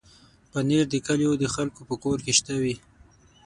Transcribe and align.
پنېر 0.51 0.85
د 0.91 0.95
کلیو 1.07 1.33
د 1.41 1.45
خلکو 1.55 1.81
په 1.89 1.95
کور 2.03 2.17
کې 2.25 2.33
شته 2.39 2.53
وي. 2.61 2.75